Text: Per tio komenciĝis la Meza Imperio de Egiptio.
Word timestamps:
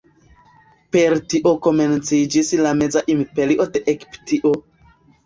Per 0.95 1.15
tio 1.33 1.51
komenciĝis 1.67 2.49
la 2.69 2.71
Meza 2.79 3.05
Imperio 3.17 3.69
de 3.77 3.83
Egiptio. 3.95 4.55